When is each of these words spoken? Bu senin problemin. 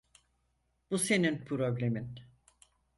Bu 0.91 0.97
senin 0.97 1.45
problemin. 1.45 2.19